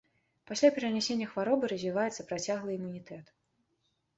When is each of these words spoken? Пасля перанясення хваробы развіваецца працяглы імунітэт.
Пасля 0.51 0.69
перанясення 0.77 1.27
хваробы 1.33 1.69
развіваецца 1.73 2.27
працяглы 2.33 2.71
імунітэт. 2.79 3.25